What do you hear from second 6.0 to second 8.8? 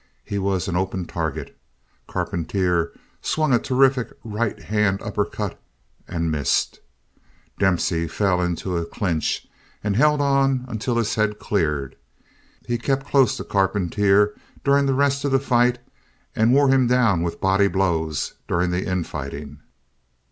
and missed. Dempsey fell into